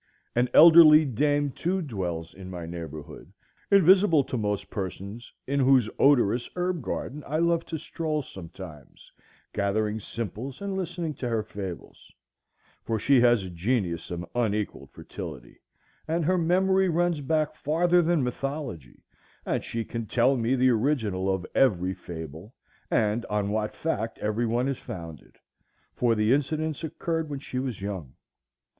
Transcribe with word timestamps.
An 0.35 0.49
elderly 0.55 1.05
dame, 1.05 1.51
too, 1.51 1.83
dwells 1.83 2.33
in 2.33 2.49
my 2.49 2.65
neighborhood, 2.65 3.31
invisible 3.69 4.23
to 4.23 4.35
most 4.35 4.71
persons, 4.71 5.31
in 5.45 5.59
whose 5.59 5.91
odorous 5.99 6.49
herb 6.55 6.81
garden 6.81 7.23
I 7.27 7.37
love 7.37 7.67
to 7.67 7.77
stroll 7.77 8.23
sometimes, 8.23 9.11
gathering 9.53 9.99
simples 9.99 10.59
and 10.59 10.75
listening 10.75 11.13
to 11.17 11.29
her 11.29 11.43
fables; 11.43 12.11
for 12.83 12.97
she 12.97 13.21
has 13.21 13.43
a 13.43 13.49
genius 13.51 14.09
of 14.09 14.25
unequalled 14.33 14.89
fertility, 14.89 15.59
and 16.07 16.25
her 16.25 16.35
memory 16.39 16.89
runs 16.89 17.21
back 17.21 17.53
farther 17.53 18.01
than 18.01 18.23
mythology, 18.23 19.03
and 19.45 19.63
she 19.63 19.85
can 19.85 20.07
tell 20.07 20.35
me 20.35 20.55
the 20.55 20.71
original 20.71 21.31
of 21.31 21.45
every 21.53 21.93
fable, 21.93 22.55
and 22.89 23.23
on 23.27 23.51
what 23.51 23.75
fact 23.75 24.17
every 24.17 24.47
one 24.47 24.67
is 24.67 24.79
founded, 24.79 25.35
for 25.93 26.15
the 26.15 26.33
incidents 26.33 26.83
occurred 26.83 27.29
when 27.29 27.37
she 27.39 27.59
was 27.59 27.81
young. 27.83 28.15